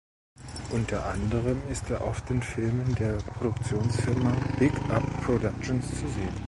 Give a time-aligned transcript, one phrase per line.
[0.71, 6.33] Unter anderem ist er oft in Filmen der Produktionsfirma "Big Up Productions" zu sehen.